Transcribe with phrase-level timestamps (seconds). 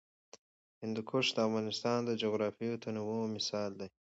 [0.81, 3.87] هندوکش د افغانستان د جغرافیوي تنوع مثال دی.